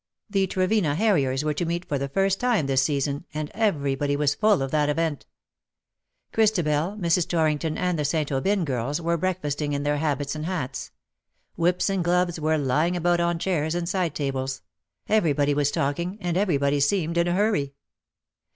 The 0.31 0.47
Trevena 0.47 0.95
harriers 0.95 1.43
were 1.45 1.53
to 1.53 1.63
meet 1.63 1.85
for 1.85 1.99
the 1.99 2.09
first 2.09 2.39
time 2.39 2.65
this 2.65 2.83
season^ 2.83 3.25
and 3.35 3.51
everybody 3.53 4.15
was 4.15 4.33
full 4.33 4.63
of 4.63 4.71
that 4.71 4.89
event. 4.89 5.27
Christabel, 6.33 6.97
Mrs. 6.99 7.27
Torrington_, 7.27 7.77
and 7.77 7.99
the 7.99 8.03
St, 8.03 8.31
Aubyn 8.31 8.65
girls 8.65 8.99
were 8.99 9.15
breakfasting 9.15 9.73
in 9.73 9.83
their 9.83 9.97
habits 9.97 10.33
and 10.33 10.47
hats: 10.47 10.89
whips 11.55 11.87
and 11.87 12.03
gloves 12.03 12.39
were 12.39 12.57
lying 12.57 12.95
about 12.97 13.19
on 13.19 13.37
chairs 13.37 13.75
and 13.75 13.87
side 13.87 14.15
tables— 14.15 14.63
everybody 15.07 15.53
was 15.53 15.69
talk 15.69 15.99
ing, 15.99 16.17
and 16.19 16.35
everybody 16.35 16.79
seemed 16.79 17.15
in 17.15 17.27
a 17.27 17.33
hurry. 17.33 17.75